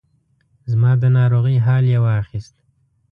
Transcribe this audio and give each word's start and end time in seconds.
زما 0.71 0.91
د 1.01 1.03
ناروغۍ 1.17 1.57
حال 1.65 1.83
یې 1.93 1.99
واخیست. 2.05 2.55